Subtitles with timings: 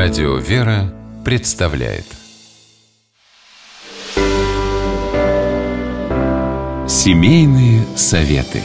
[0.00, 2.04] Радио «Вера» представляет
[6.86, 8.62] Семейные советы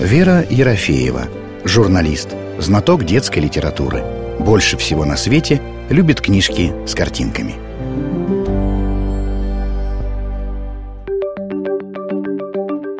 [0.00, 1.28] Вера Ерофеева,
[1.66, 4.02] журналист, знаток детской литературы.
[4.38, 7.52] Больше всего на свете любит книжки с картинками.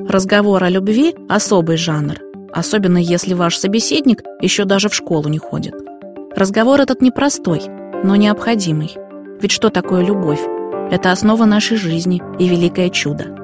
[0.06, 2.18] Разговор о любви– особый жанр,
[2.52, 5.89] особенно если ваш собеседник еще даже в школу не ходит.
[6.34, 7.62] Разговор этот непростой,
[8.04, 8.96] но необходимый.
[9.40, 10.40] Ведь что такое любовь?
[10.88, 13.36] Это основа нашей жизни и великое чудо.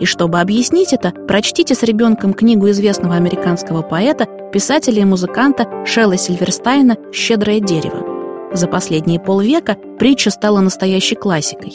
[0.00, 6.16] И чтобы объяснить это, прочтите с ребенком книгу известного американского поэта, писателя и музыканта Шелла
[6.16, 8.50] Сильверстайна «Щедрое дерево».
[8.54, 11.74] За последние полвека притча стала настоящей классикой.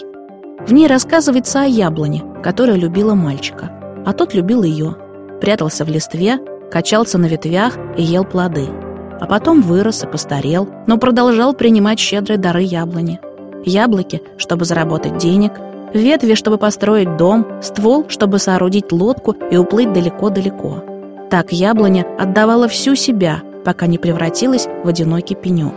[0.66, 3.72] В ней рассказывается о яблоне, которая любила мальчика,
[4.05, 4.96] а тот любил ее.
[5.40, 6.40] Прятался в листве,
[6.72, 8.68] качался на ветвях и ел плоды–
[9.20, 13.20] а потом вырос и постарел, но продолжал принимать щедрые дары яблони.
[13.65, 15.54] Яблоки, чтобы заработать денег,
[15.93, 20.84] ветви, чтобы построить дом, ствол, чтобы соорудить лодку и уплыть далеко-далеко.
[21.29, 25.74] Так яблоня отдавала всю себя, пока не превратилась в одинокий пенек.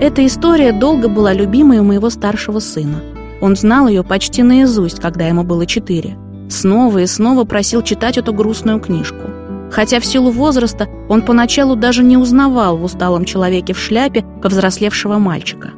[0.00, 3.00] Эта история долго была любимой у моего старшего сына.
[3.40, 6.16] Он знал ее почти наизусть, когда ему было четыре.
[6.48, 9.43] Снова и снова просил читать эту грустную книжку
[9.74, 15.18] хотя в силу возраста он поначалу даже не узнавал в усталом человеке в шляпе повзрослевшего
[15.18, 15.72] мальчика.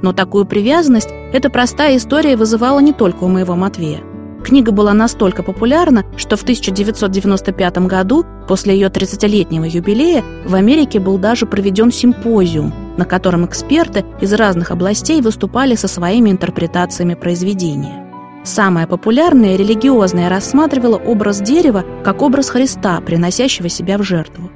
[0.00, 4.00] Но такую привязанность эта простая история вызывала не только у моего Матвея.
[4.42, 11.18] Книга была настолько популярна, что в 1995 году, после ее 30-летнего юбилея, в Америке был
[11.18, 18.11] даже проведен симпозиум, на котором эксперты из разных областей выступали со своими интерпретациями произведения.
[18.44, 24.50] Самая популярная религиозная рассматривала образ дерева как образ Христа, приносящего себя в жертву.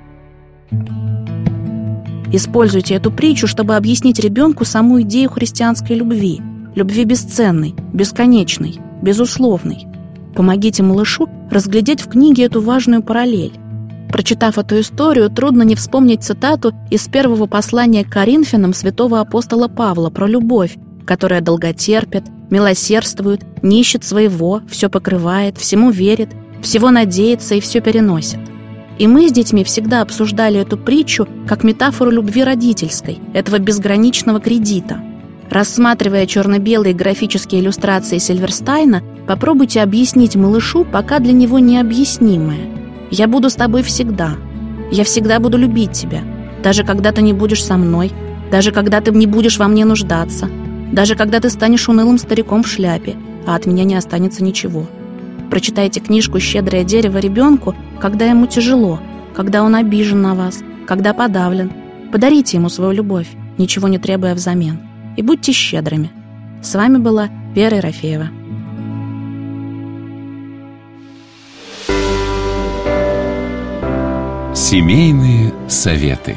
[2.32, 6.40] Используйте эту притчу, чтобы объяснить ребенку саму идею христианской любви.
[6.74, 9.86] Любви бесценной, бесконечной, безусловной.
[10.34, 13.52] Помогите малышу разглядеть в книге эту важную параллель.
[14.10, 20.10] Прочитав эту историю, трудно не вспомнить цитату из первого послания к Коринфянам святого апостола Павла
[20.10, 26.28] про любовь, которая долготерпит, милосердствует, не ищет своего, все покрывает, всему верит,
[26.60, 28.40] всего надеется и все переносит.
[28.98, 35.00] И мы с детьми всегда обсуждали эту притчу как метафору любви родительской, этого безграничного кредита.
[35.50, 42.70] Рассматривая черно-белые графические иллюстрации Сильверстайна, попробуйте объяснить малышу пока для него необъяснимое.
[43.10, 44.32] «Я буду с тобой всегда.
[44.90, 46.22] Я всегда буду любить тебя.
[46.64, 48.10] Даже когда ты не будешь со мной.
[48.50, 50.48] Даже когда ты не будешь во мне нуждаться.
[50.92, 53.16] Даже когда ты станешь унылым стариком в шляпе,
[53.46, 54.86] а от меня не останется ничего.
[55.50, 59.00] Прочитайте книжку «Щедрое дерево» ребенку, когда ему тяжело,
[59.34, 61.72] когда он обижен на вас, когда подавлен.
[62.12, 64.78] Подарите ему свою любовь, ничего не требуя взамен.
[65.16, 66.10] И будьте щедрыми.
[66.62, 68.28] С вами была Вера Ерофеева.
[74.54, 76.34] Семейные советы.